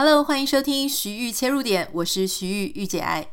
[0.00, 3.26] Hello，欢迎收听徐玉切入点，我是徐玉御姐爱。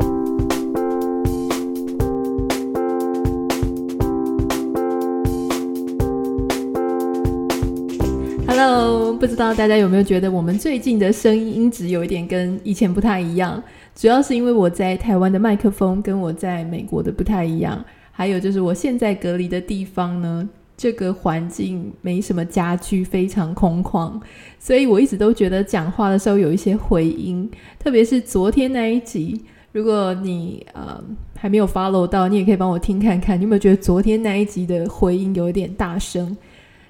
[8.48, 13.62] Hello，不知道大家有没有觉得我们最近的声音音质有一点跟以前不太一样？
[13.96, 20.50] 主要是因为我在台湾的麦克风跟我在美国的不太一样，还有就是我现在隔离的地方呢。
[20.78, 24.20] 这个环境没什么家具，非常空旷，
[24.60, 27.50] 所以我一直都觉得讲话的时候有一些回音，
[27.80, 29.42] 特别是昨天那一集，
[29.72, 31.02] 如果你呃
[31.38, 36.36] 还没有 follow 到，你也可以帮我听看看，你有没有觉得昨天那一集的回音有一点大声？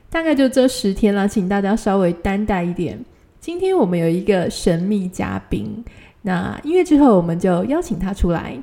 [0.09, 2.97] 大概就这十天了，请大家稍微担待一点。
[3.39, 5.83] 今天我们有一个神秘嘉宾，
[6.23, 8.57] 那音乐之后我们就邀请他出来。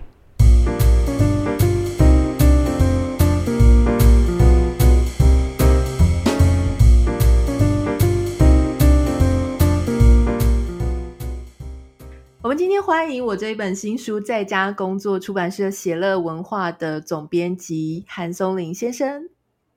[12.43, 19.29] 我们今天欢迎我这一本新书《在家工作》出版社写乐文化的总编辑韩松林先生。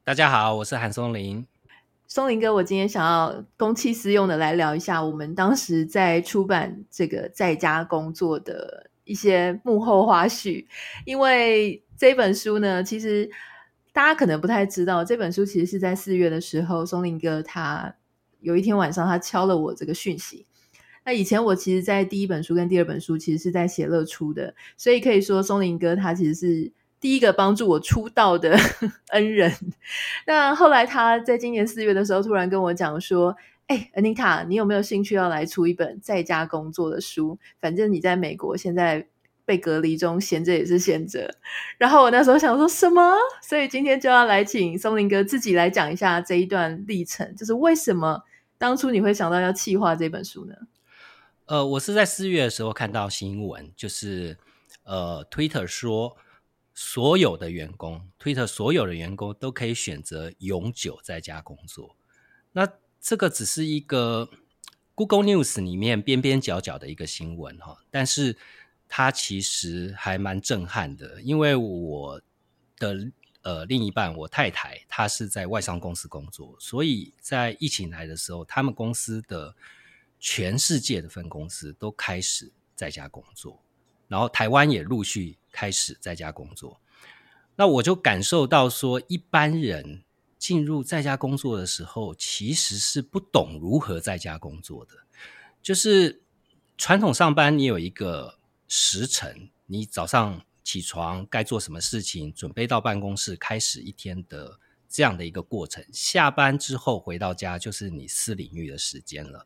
[0.03, 1.45] 大家好，我是韩松林。
[2.07, 10.65] 松林哥，我今天想要公器私用的来聊一下我们当时在出版这个《在家工作》的一些幕后花絮。
[11.05, 13.29] 因为这本书呢，其实
[13.93, 17.93] 大家可能不太知道，这本书其实是在四月的时候，松林哥他
[18.39, 20.47] 有一天晚上他敲了我这个讯息。
[21.05, 28.57] 那以前我其实，在第一本书跟第二本书，其实是在写乐出的，所以可以说松林哥他其实是第一个帮助我出道的
[29.13, 29.53] 恩人。
[30.25, 37.37] 那后来他在今年四月的时候，突然跟我讲说：“哎，Anita，你有没有兴趣要来出一本在家工作的书？
[37.61, 39.07] 反正你在美国现在
[39.45, 41.35] 被隔离中，闲着也是闲着。”
[41.77, 43.15] 然后我那时候想说什么？
[43.43, 48.23] 所以今天就要来请松林哥自己来讲一下这一段历程，就是为什么
[48.57, 50.55] 当初你会想到要企划这本书呢？
[51.47, 54.35] 呃，我是在四月的时候看到新闻，就是
[54.81, 56.17] 呃，Twitter 说
[56.73, 61.95] 所有的员工，Twitter 所有的员工都可以选择永久在家工作。
[62.53, 62.67] 那
[62.99, 64.27] 这个只是一个
[64.95, 68.35] Google News 里面边边角角的一个新闻哈，但是
[68.89, 72.19] 它其实还蛮震撼的，因为我
[72.79, 73.11] 的
[73.43, 79.55] 呃另一半，我太太，她是在外商公司工作，所以在疫情来的时候，他们公司的。
[80.27, 83.61] 全世界的分公司都开始在家工作，
[84.07, 86.81] 然后台湾也陆续开始在家工作。
[87.55, 90.03] 那我就感受到说，一般人
[90.39, 94.95] 进入在家工作的时候，其实是不懂如何在家工作的。
[95.61, 96.23] 就是
[96.75, 104.59] 传统上班，你有一个时辰，你早上起床该做什么事情，准备到办公室开始一天的
[104.89, 105.85] 这样的一个过程。
[105.93, 109.45] 下班之后回到家，就是你私领域的时间了。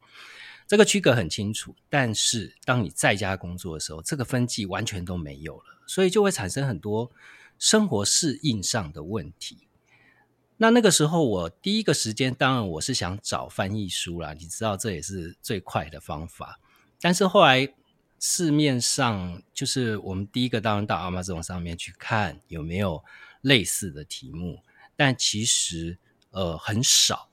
[0.69, 7.09] 这个区隔很清楚，但是当你在家工作的时候，这个分际完全都没有了，所以就会产生很多
[7.57, 9.67] 生活适应上的问题。
[10.57, 16.59] 那那个时候，我第一个时间，当然我是想找翻译书啦，你知道这也是最快的方法。
[17.01, 17.73] 但是后来
[18.19, 23.03] 市面上，就是我们第一个当然到 Amazon 上面去看有没有
[23.41, 24.61] 类似的题目，
[24.95, 25.97] 但其实
[26.29, 27.28] 呃很少。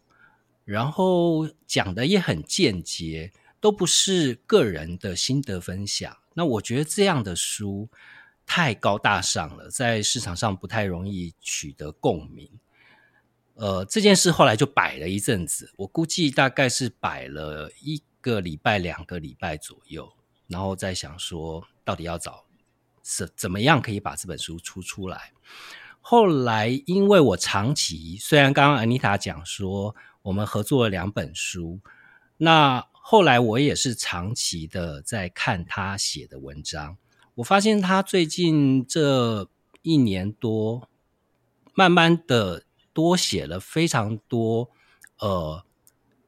[0.66, 6.16] 然后讲的也很间接，都不是个人的心得分享。
[6.34, 7.88] 那我觉得这样的书
[8.44, 12.50] 太高大上了，在市场上不太容易取得共鸣。
[13.54, 20.12] 呃，这件事后来就摆了一阵子，我估计大概是摆了一个礼拜、两个礼拜左右，
[20.48, 22.44] 然后再想说到底要找
[23.02, 25.30] 怎怎么样可以把这本书出出来。
[26.00, 29.94] 后来因为我长期，虽然刚刚 Anita 讲说。
[30.26, 31.78] 我们合作了两本书，
[32.38, 36.96] 那后来我也是长期的在看他写的文章。
[37.36, 39.48] 我发现他最近这
[39.82, 40.88] 一年多，
[41.74, 44.68] 慢慢的多写了非常多
[45.20, 45.64] 呃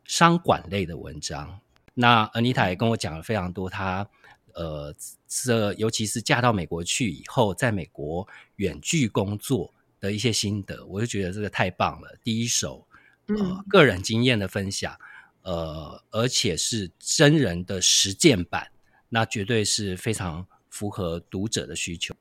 [0.04, 1.58] 商管类的文章。
[1.94, 4.08] 那安妮塔也跟我讲了非常多她，
[4.54, 4.94] 呃
[5.26, 12.86] 这尤其是嫁到美国去以后，在美国远距工作的一些心得，我就觉得这个太棒了，第一手。
[13.28, 14.96] 呃，个人经验的分享，
[15.42, 18.68] 呃，而且是真人的实践版，
[19.10, 22.14] 那绝对是非常符合读者的需求。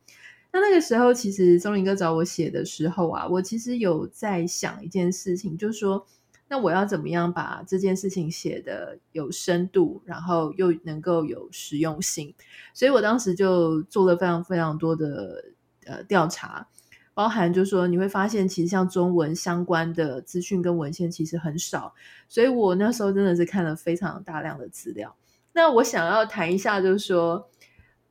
[0.51, 6.05] 那那个时候，其实钟林哥找我写的时候啊，我其实有在想一件事情，就是说，
[6.49, 12.33] 那我要怎么样把这件事情写的有深度，然后又能够有实用性，
[12.73, 15.45] 所以我当时就做了非常非常多的
[15.85, 16.67] 呃调查。
[17.17, 21.95] 包含就是说，你会发现其实像中文相关的资讯跟文献其实很少，
[22.29, 25.15] 所以我那时候真的是看了非常大量的资料。
[25.51, 27.49] 那我想要谈一下，就是说，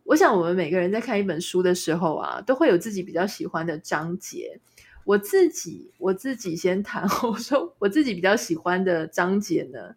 [0.03, 4.58] 我想我们每个人在看一本书的时候啊，都会有自己比较喜欢的章节。
[5.05, 9.94] 我自己，我自己先谈， 我说我自己比较喜欢的章节呢，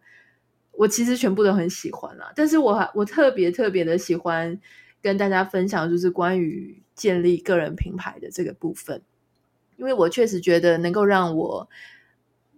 [0.70, 2.32] 我其实全部都很喜欢啦。
[2.36, 4.56] 但是我还我特别特别的喜欢
[5.02, 9.00] 跟大家分享，就是关于建立个人品牌的这个部分，
[9.76, 11.68] 因为我确实觉得能够让我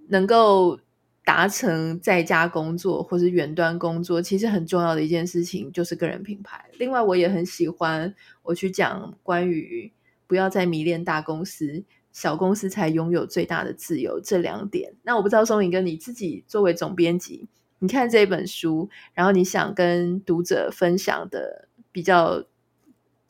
[0.08, 0.80] 能够。
[1.24, 6.68] 达成在家工作或是远端工作，其实很重要的一件事情就是个人品牌。
[6.80, 8.12] 另外，我也很喜欢
[8.42, 9.92] 我去讲关于
[10.26, 14.92] 不要再迷恋大公司，小公司才拥有最大的自由这两点。
[15.04, 17.46] 那我不知道松影哥你自己作为总编辑，
[17.78, 22.42] 你看这本书，然后你想跟读者分享的比较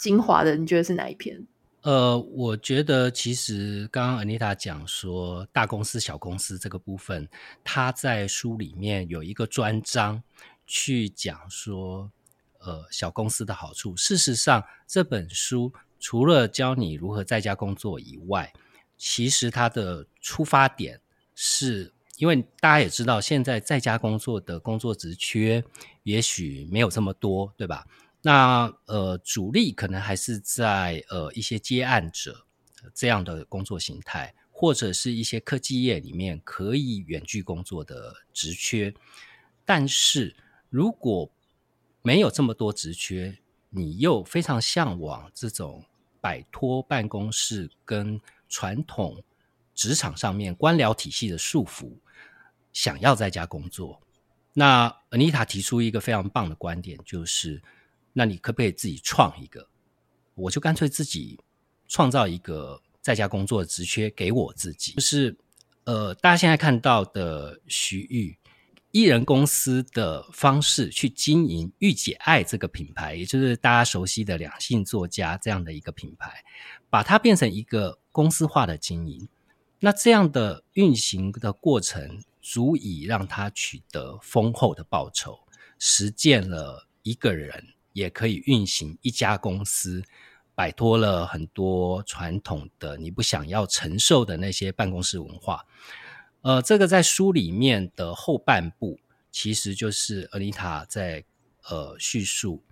[0.03, 1.47] 精华的，你觉得是哪一篇？
[1.83, 7.29] 呃，我觉得其实刚刚 Anita 讲说大公司、小公司这个部分，
[7.63, 10.21] 他在书里面有一个专章
[10.67, 12.11] 去讲说，
[12.59, 13.97] 呃，小公司的好处。
[13.97, 18.53] 事实上，这本书除了教你如何在家工作以外，
[18.99, 21.01] 其实它的出发点
[21.37, 25.63] 是因为大家也知道，现在在家工作的工作职缺
[26.03, 27.87] 也许没有这么多，对吧？
[28.25, 32.47] 那呃，主力可能还是在呃一些接案者
[32.95, 38.95] 这样的工作形态，或者是一些科技业里面可以远距工作的职缺。
[39.65, 40.37] 但是
[40.71, 41.29] 如果
[42.01, 43.37] 没有这么多职缺，
[43.71, 45.85] 你又非常向往这种
[46.21, 49.21] 摆脱办公室跟传统
[49.75, 51.97] 职场上面官僚体系的束缚，
[52.73, 54.01] 想要在家工作，
[54.53, 57.61] 那 Anita 提出一个非常棒的观点，就是。
[58.13, 59.69] 那你可不可以自己创一个？
[60.35, 61.39] 我就干脆自己
[61.89, 64.93] 创造一个在家工作的职缺给我自己。
[64.93, 65.37] 就是
[65.85, 68.39] 呃，大家现在看到的徐玉
[68.93, 76.45] 艺人公司的方式去经营御姐爱这个品牌，也就是大家熟悉的两性作家这样的一个品牌，
[76.89, 79.29] 把它变成一个公司化的经营。
[79.81, 85.41] 那这样的运行的过程，足以让他取得丰厚的报酬，
[85.79, 87.75] 实践了一个人。
[87.93, 90.03] 也可以运行一家公司，
[90.55, 95.65] 摆脱了很多传统的你不想要承受的那些办公室文化。
[96.43, 98.99] 呃，这个在书里面的后半部，
[99.31, 101.25] 其实就是 Anita 在
[101.69, 102.63] 呃叙述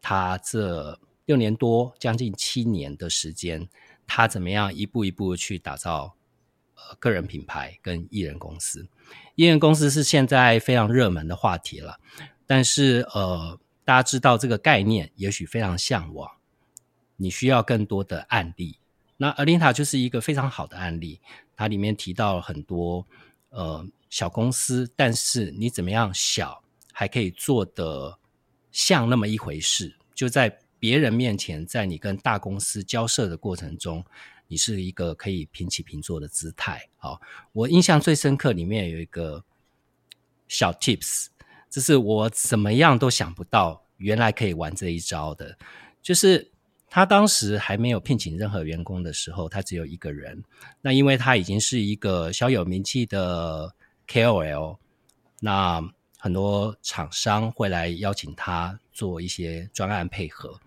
[0.00, 3.68] 他这六年多将近七年的时间，
[4.06, 6.14] 他怎么样一步一步去打造
[6.74, 8.86] 呃个人品牌跟艺人公司。
[9.34, 11.98] 艺人公司是现在非常热门的话题了，
[12.46, 13.58] 但是呃。
[13.88, 16.30] 大家知道这个概念，也许非常向往。
[17.16, 18.78] 你需要更多的案例，
[19.16, 21.22] 那 Anita 就是一个非常好的案例。
[21.56, 23.06] 它里面提到了很多
[23.48, 26.62] 呃小公司，但是你怎么样小
[26.92, 28.18] 还可以做得
[28.70, 29.96] 像那么一回事？
[30.14, 34.04] 就在别人面前，在你跟大公司交涉的过程中，
[34.48, 36.90] 你是一个可以平起平坐的姿态。
[36.98, 39.42] 好，我印象最深刻里面有一个
[40.46, 41.28] 小 tips。
[41.70, 45.56] 这是我怎么样都想不到，原来可以玩这一招的。
[46.02, 46.50] 就是
[46.88, 50.42] 他当时还没有聘请任何员工的时候，他只有一个人。
[50.80, 53.74] 那因为他已经是一个小有名气的
[54.06, 54.78] KOL，
[55.40, 55.82] 那
[56.18, 60.58] 很多厂商会来邀请他做一些专案配合。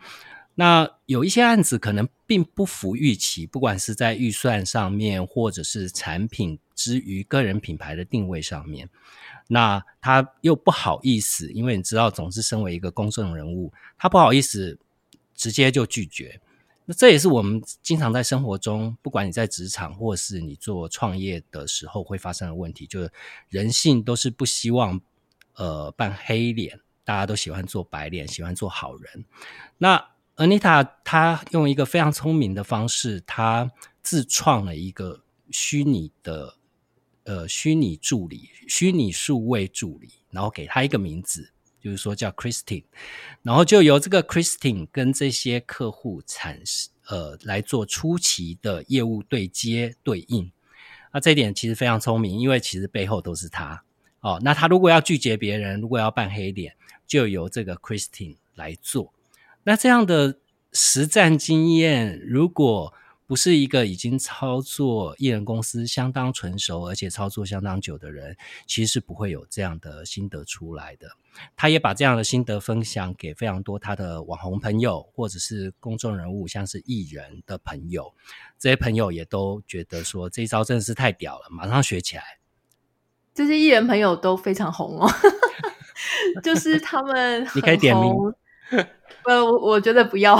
[0.55, 8.89] 那有一些案子可能并不符预期，不管是在预算上面，或者是产品之于个人品牌的定位上面。
[9.47, 14.77] 那他又不好意思，因为你知道，总是身为一个公众人物，他不好意思
[15.35, 16.39] 直接就拒绝。
[16.85, 23.11] 那这也是我们经常在生活中，不管你在职场或是你做创业的时候会发生的问题，就是
[23.49, 24.99] 人性都是不希望
[25.55, 29.25] 呃扮黑脸，大家都喜欢做白脸，喜欢做好人。
[29.77, 30.10] 那
[30.41, 33.71] Anita 她用一个非常聪明的方式，她
[34.01, 36.55] 自创了一个虚拟的。
[37.23, 42.83] 呃，虚拟助理，虚拟数位助理，然后给他一个名字，就是说叫 Christine，
[43.43, 46.59] 然后就由这个 Christine 跟这些客户产
[47.05, 50.51] 呃来做初期的业务对接对应。
[51.13, 53.83] 那这一点其实非常聪明，因为其实背后都是他
[54.21, 54.41] 哦。
[54.43, 59.13] 那他如果要拒绝别人，如果要扮黑脸，就由这个 Christine 来做。
[59.63, 60.39] 那这样的
[60.73, 62.93] 实战经验，如果
[63.27, 68.35] 不是一个已经操作艺人公司相当纯熟，而且操作相当久的人，
[68.67, 71.07] 其实是不会有这样的心得出来的。
[71.55, 78.13] 他也把这样的心得分享给非常多他的网红朋友，或者是公众人物，像是艺人的朋友。
[78.59, 82.23] 这些朋友也都觉得说，这一招真的是太屌了，马上学起来。
[83.33, 85.09] 这些艺人朋友都非常红哦。
[86.43, 88.13] 就是他们你可以点名。
[89.25, 90.37] 呃，我我觉得不要。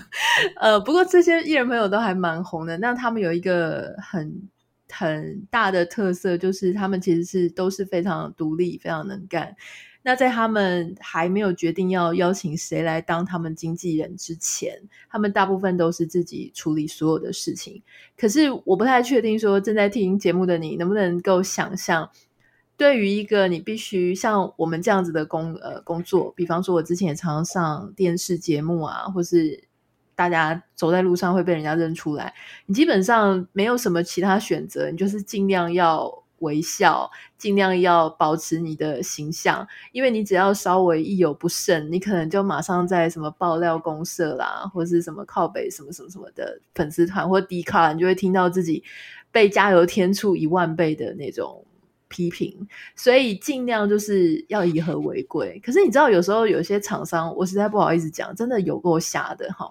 [0.60, 2.76] 呃，不过这些艺人朋友都还蛮红的。
[2.78, 4.48] 那他们有一个很
[4.90, 9.54] 很大的特色，就是他们其实是都是非常独立、非常能干。
[10.02, 14.80] 那在他们还没有决定要邀请谁来当他们经纪人之前，
[15.10, 17.82] 他们大部分都是自己处理所有的事情。
[18.16, 22.08] 可是我不太确定，说正在听节目的你能不能够想象，
[22.76, 29.64] 对于一个你必须像我们这样子的工呃工作，比方说我之前也常常上电视节目啊，或是
[30.14, 32.34] 大家走在路上会被人家认出来，
[32.66, 36.24] 你基本上没有什么其他选择，你就是尽量要。
[36.40, 48.84] 微笑，尽量要保持你的形象，因为你只要稍微一有不慎，你可能就马上在什么爆料公社啦，或是什么靠北什么什么什么的粉丝团或 D 卡，你就会听到自己
[49.32, 51.64] 被加油添醋一万倍的那种
[52.08, 55.60] 批评，所以尽量就是要以和为贵。
[55.64, 59.70] 可是你知道，有时候有些厂商，我实在不好意思讲，真的有够瞎的哈。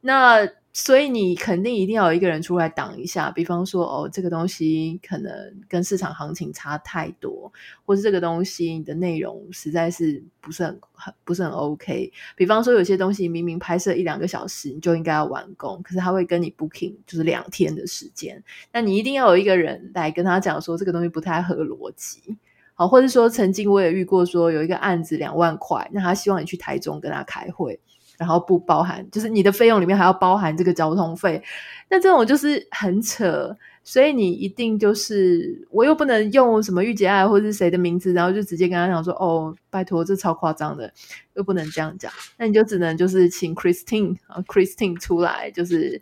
[0.00, 5.32] 那所以你肯定一定要有一个人出来挡一下，比方说哦，这个东西可能
[5.68, 7.52] 跟市场行情差太多，
[7.84, 12.10] 或是这个东西你的内容实在是不是很很不是很 OK。
[12.34, 22.38] 比方说有些东西明明拍摄一两个小时你就应该要完工，可是他会跟你 booking 就是两天的时间，那你一定要有一个人来跟他讲说这个东西不太合逻辑。
[22.72, 27.78] 好，或者说曾经我也遇过说有一个案子两万块，那他希望你去台中跟他开会。
[28.22, 31.42] 然后不包含，就是你的费用里面还要包含这个交通费，
[31.90, 40.92] 那这种就是很扯，所以你一定就是我又不能用什么御姐爱或者是谁的名字，然后就直接跟他讲说哦，拜托，这超夸张的，
[41.34, 46.00] 又不能这样讲，那你就只能就是请 Christine 啊 Christine 出来，就是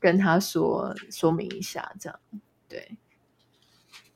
[0.00, 2.18] 跟他说说明一下，这样。
[2.66, 2.96] 对。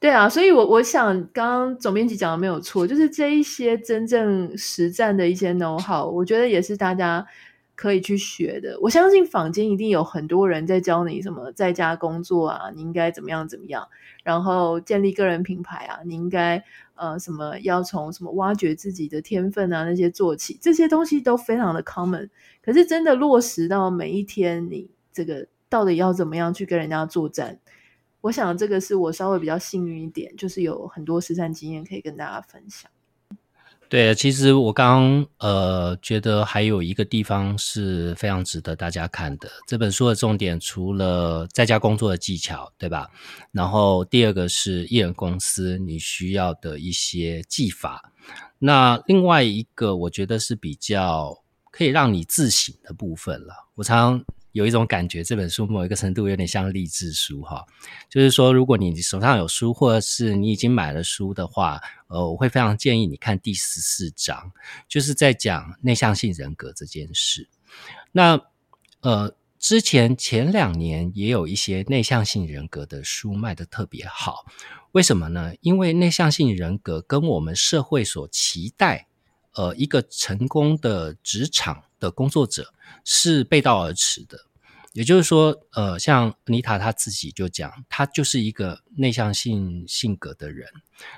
[0.02, 7.24] 对啊，所以我，我想，刚刚总编辑讲的没有错，就是这一些真正实战的一些 know how，我觉得也是大家
[7.76, 8.76] 可以去学的。
[8.80, 13.86] 我相信坊间一定有很多人在教你什么在家工作啊，你应该怎么样怎么样，
[14.24, 16.64] 然后建立个人品牌啊，你应该
[16.96, 22.28] 呃什么要从什么挖掘自己的天分啊那些做起，这些东西都非常的 common。
[22.60, 27.60] 可是真的落实到每一天，你这个到底要怎么样去跟人家作战？
[28.22, 32.90] 我想这个是我稍微比较幸运一点，就是有很多实战经验可以跟大家分享。
[33.88, 39.50] 对，其实我刚呃觉得还有一个地方是非常值得大家看的。
[39.66, 43.10] 这本书的重点除了在家工作的技巧，对吧？
[43.50, 48.12] 然后第二个是艺人公司你需要的一些技法。
[48.58, 53.68] 那另外一个我觉得是比较可以让你自省的部分了。
[53.74, 54.24] 我常常。
[54.52, 57.66] 有一种感觉，这本书某一个程度有点像励志书哈，
[58.08, 64.52] 就是说，如果你手上有书，或者是你已经买了书的话，呃，我会非常建议你看第十四章，
[64.88, 67.48] 就是在讲内向性人格这件事。
[68.12, 68.40] 那
[69.00, 74.44] 呃，之前前两年也有一些内向性人格的书卖得特别好，
[74.92, 75.52] 为什么呢？
[75.60, 79.08] 因为内向性人格跟我们社会所期待，
[79.54, 82.72] 呃，一个成功的职场的工作者
[83.04, 84.38] 是背道而驰的，
[84.92, 90.68] 也就是说，呃，像妮塔她自己就讲，她就是一个内向性性格的人，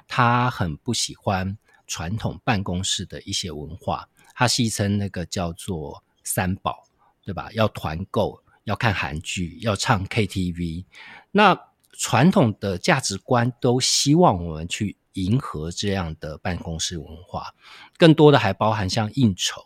[0.09, 6.89] 她很不喜欢传统办公室的一些文化，她戏称那个叫做三宝，
[7.25, 7.51] 对吧？
[7.53, 10.85] 要团购，要看韩剧，要唱 KTV，
[11.31, 11.59] 那
[11.93, 17.55] 传统的价值观都希望我们去迎合这样的办公室文化，
[17.97, 19.61] 更多的还包含像应酬。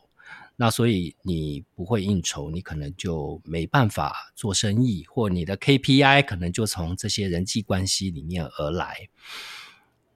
[0.60, 9.08] 那所以你不会应酬，你可能就没办法做生意，或你的 KPI 可能就从这些人际关系里面而来。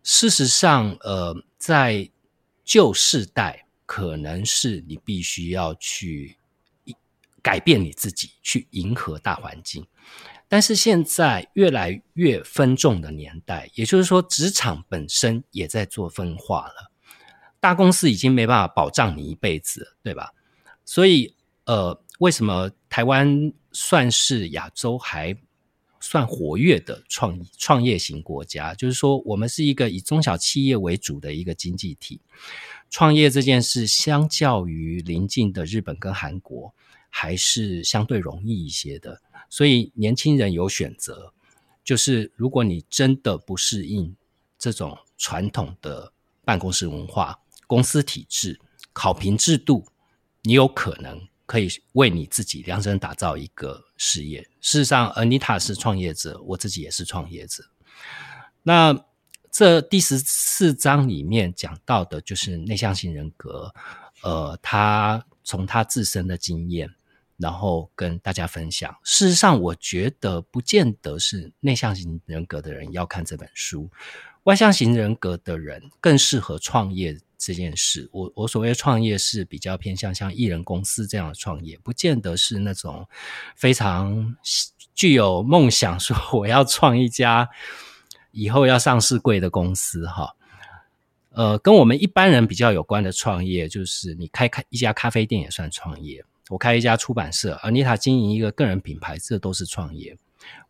[0.03, 2.11] 事实上，呃，在
[2.65, 6.37] 旧世代，可能是你必须要去
[7.41, 9.87] 改变你自己，去迎合大环境。
[10.53, 16.93] 但是现在越来越分众的年代，也就是说，职场本身也在做分化了。
[17.59, 20.35] 大公司已经没办法保障你一辈子，对吧？
[20.85, 25.35] 所以，呃，为什么台湾算是亚洲还
[26.01, 28.75] 算活跃的创创业型国家？
[28.75, 32.21] 就是说，我们是一个以中小企业为主的一个经济体，
[32.91, 36.75] 创业这件事，相较于邻近的日本跟韩国，
[37.09, 39.23] 还是相对容易一些的。
[39.53, 41.35] 所以，年轻人有选择，
[41.85, 44.17] 就是如果你真的不适应
[44.59, 46.11] 这种传统的
[46.43, 48.59] 办公室文化，公司体制、
[48.95, 49.85] 考评制度，
[50.41, 54.41] 你有可能可以为你自己量身打造一个事业。
[54.63, 57.63] 事实上，Anita 是创业者，我自己也是创业者。
[58.63, 59.05] 那
[59.51, 63.75] 这第十四章里面讲到的就是内向型人格，
[64.23, 66.95] 呃，他从他自身的经验，
[67.43, 68.97] 然后跟大家分享。
[69.03, 73.91] 事实上，我觉得不见得是内向型人格的人要看这本书，
[74.45, 77.19] 外向型人格的人更适合创业。
[77.45, 83.09] 这件事，我我所谓创业是比较偏向像艺人公司这样的创业，不见得是那种
[83.57, 84.37] 非常
[84.95, 87.51] 具有梦想，说我要创一家
[88.31, 90.37] 以后要上市贵的公司哈。
[91.31, 100.17] 呃，跟我们一般人比较有关的创业，就是你开开一家咖啡店也算创业，我开一家出版社，而妮塔经营一个个人品牌，这都是创业。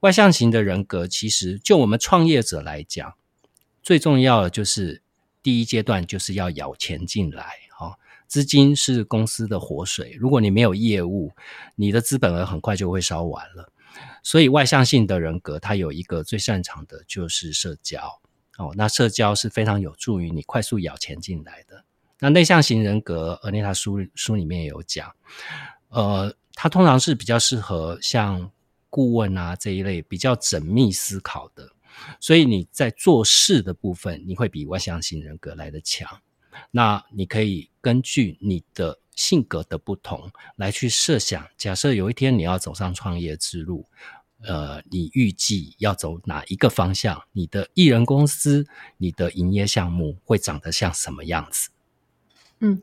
[0.00, 3.14] 外向型的人格，其实就我们创业者来讲，
[3.82, 5.02] 最重要的就是。
[5.44, 7.44] 第一阶段就是要咬钱进来，
[7.76, 7.98] 哈，
[8.28, 10.16] 资金是公司的活水。
[10.16, 11.32] 如果你没有业务，
[11.74, 13.68] 你的资本额很快就会烧完了。
[14.22, 18.20] 所以外向性的人格，他有一个最擅长的就是社交，
[18.56, 21.84] 哦，那社交是非常有助于你快速咬钱进来的。
[22.22, 25.12] 那内向型人格，而那他书书里面有讲，
[25.88, 28.48] 呃，他通常是比较适合像
[28.88, 31.68] 顾问啊这一类比较缜密思考的。
[32.20, 36.08] 所以你在做事的部分，你会比外向型人格来得强。
[36.70, 43.84] 那你可以根据你的性格的不同来去设想，假设有一天你要走上创业之路，
[44.42, 47.20] 呃，你预计要走哪一个方向？
[47.32, 48.64] 你的艺人公司、
[48.98, 51.70] 你的营业项目会长得像什么样子？
[52.64, 52.80] 嗯，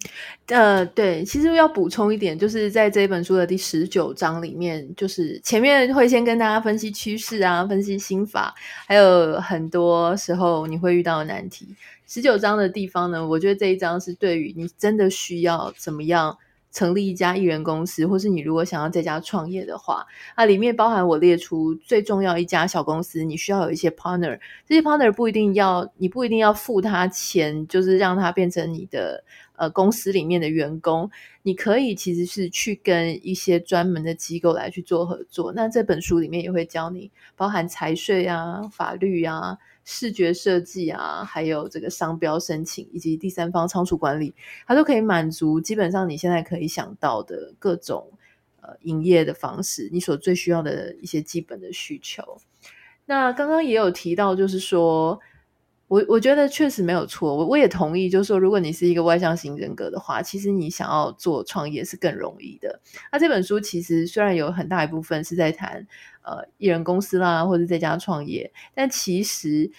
[0.48, 8.54] 呃，对，其实要补充一点，就是在这本书的第十九章里面，就是前面会先跟大家分析趋势啊，分析心法，
[8.86, 11.66] 还有很多时候你会遇到的难题。
[12.06, 16.38] 十九章的地方呢，我觉得这一章是对于你真的需要怎么样
[16.72, 29.24] 成立一家艺人公司，或是你如果想要在家创业的话，它里面包含我列出最重要一家小公司，你需要有一些 partner，这些 partner 不一定要，你不一定要付他钱，就是让他变成你的。
[29.60, 31.12] 呃，公司里面的员工，
[31.42, 35.52] 你可以其实是去跟一些专门的机构来去做合作。
[35.52, 39.58] 那这本书里面也会教你，包含财税啊、法律啊、
[39.92, 44.36] 视觉设计啊，还有这个商标申请以及第三方仓储管理，
[44.68, 48.08] 它都可以满足基本上你现在可以想到的各种
[48.62, 52.24] 呃营业的方式，你所最需要的一些基本的需求。
[53.06, 55.20] 那刚刚也有提到，就是说。
[55.90, 62.80] 我我觉得确实没有错，我我也同意，就是说，如果你是一个外向型人格的话，其实你想要做创业是更容易的。
[63.12, 65.88] 那这本书其实虽然有很大一部分是在谈
[66.22, 69.72] 呃艺人公司啦，或者在家创业，但其实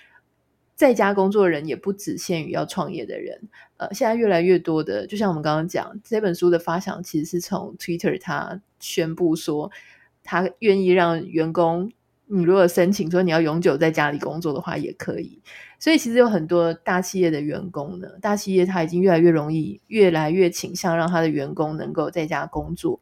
[0.75, 3.41] 在家工作的人也不只限于要创业的人。
[3.77, 9.71] 呃，现在越来越多的，就像我们刚刚讲，这本书的发想其实是从 Twitter 他宣布说，
[10.25, 11.93] 他愿意让员工，
[12.33, 15.41] 你如果申请说你要永久在家里工作的话，也可以。
[15.81, 23.01] 所以其实有很多大企业的员工呢，大企业他已经越来越容易，越来越倾向让他的员工能够在家工作。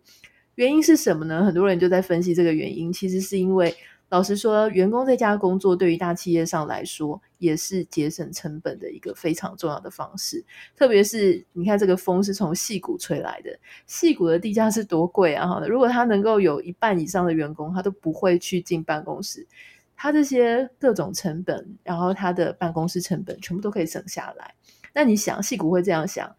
[0.54, 1.44] 原因是什么呢？
[1.44, 3.74] 很多人就在分析这个原因，其实是因为，
[4.10, 10.42] 老实说，员工在家工作对于大企业上来说，也是节省成本的一个非常重要的方式。
[10.74, 13.50] 特别是你看，这个风是从矽谷吹来的，
[13.86, 15.46] 矽谷的地价是多贵啊！
[15.46, 19.46] 哈，如果他能够有一半以上的员工，他都不会去进办公室。
[19.94, 24.54] 他这些各种成本，然后他的办公室成本全部都可以省下来。
[24.94, 26.34] 那你想，矽谷会这样想，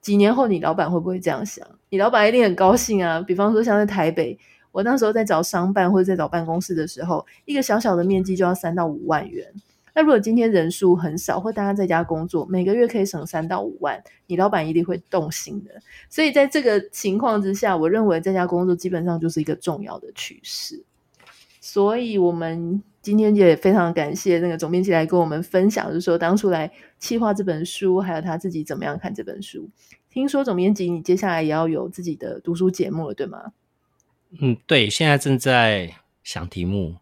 [0.00, 1.66] 几年后你老板会不会这样想？
[1.88, 3.22] 你老板一定很高兴啊。
[3.22, 4.36] 比方说，像在台北，
[4.74, 9.46] 我那时候在找商办或者在找办公室的时候，一个小小的面积就要三到五万元。
[9.94, 15.70] 那如果今天人数很少，或大家在家工作，每个月可以省三到五万，你老板一定会动心的。
[16.10, 20.82] 所以在这个情况之下，我认为在家工作基本上就是一个重要的趋势。
[21.60, 22.82] 所以，我们。
[23.04, 29.68] 今天也非常感谢那个总编辑来跟我们分享，就是说当初来企划这本书，还有他自己怎么样看这本书。
[30.08, 33.52] 听说总编辑你接下来也要有自己的读书节目了，对吗？
[34.40, 36.96] 嗯，对，现在正在想题目，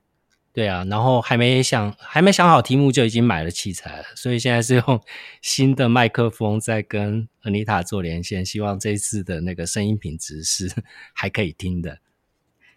[0.52, 5.00] 对啊，然后还没想还没想好题目就已经买了器材了，所以现在是用
[5.40, 10.70] 新的麦克风在跟 Anita 做连线，希望这一次的那个声音品质是
[11.14, 11.98] 还可以听的。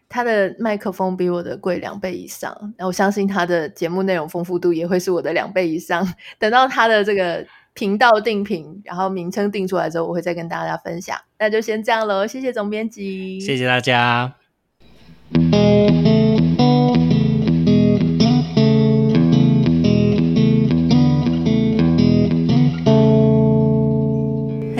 [0.08, 6.08] 他的麦克风比我的贵两倍以上，那我相信他的节目内容丰富度也会是我的两倍以上。
[6.38, 11.20] 等到他的这个频道定频，然后名称定出来之后，我会再跟大家分享。
[11.40, 14.45] 那就先这样喽，谢谢总编辑，谢谢大家。
[15.34, 15.75] 很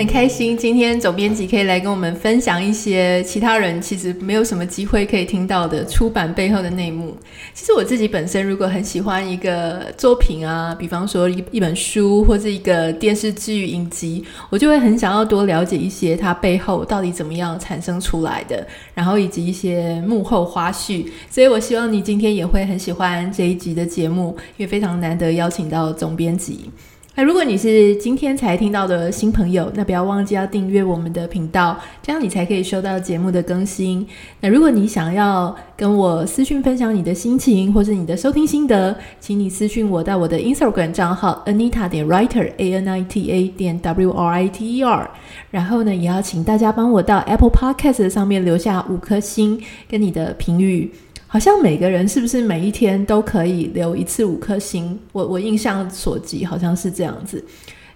[0.06, 7.16] 开心，今天总编辑可以来跟我们分享一些其他人其实没有什么机会可以听到的出版背后的内幕。
[7.52, 21.06] 其实我自己本身如果很喜欢一个作品啊，比方说一一本书或者一个电视剧影集，我就会很想要多了解一些它背后到底怎么样产生出来的，然后以及一些幕后花絮。
[21.28, 26.70] 所以我希望你今天也会很喜欢这一集的节目，因为非常难得邀请到总编辑。
[27.18, 34.06] 那如果你是今天才听到的新朋友，那不要忘记要订阅我们的频道，这样你才可以收到节目的更新。
[34.42, 44.76] 那如果你想要跟我私讯分享你的心情，或是你的收听心得，请你私讯我到我的 Instagram 账号 Anita 点 Writer A N I T A 点 W R I T
[44.76, 45.10] E R。
[45.50, 50.92] 然后呢，也要请大家帮我到 Apple Podcast 上面留下五颗星跟你的评语。
[51.26, 54.98] 好像每个人是不是每一天都可以留一次五颗星？
[55.12, 57.44] 我我印象所及好像是这样子。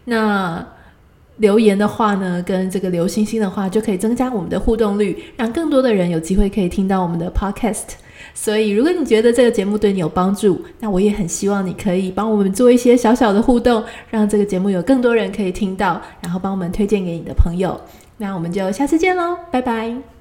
[0.05, 0.67] 那
[1.37, 7.95] 留言的话呢，跟这个留星星的话，就可以增加我们的互动率，让更多的人有机会可以听到我们的 podcast。
[8.35, 17.81] 所以，如果你觉得这个节目对你有帮助，那我也很希望你可以帮我们做一些小小的互动，让这个节目有更多人可以听到，然后帮我们推荐给你的朋友。
[18.19, 20.20] 那我们就下次见喽，拜拜。